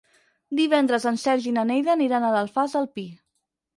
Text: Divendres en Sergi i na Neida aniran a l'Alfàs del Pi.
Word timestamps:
Divendres 0.59 1.03
en 1.11 1.21
Sergi 1.23 1.47
i 1.51 1.55
na 1.57 1.67
Neida 1.73 1.93
aniran 1.97 2.25
a 2.25 2.33
l'Alfàs 2.37 2.77
del 2.79 2.89
Pi. 2.97 3.05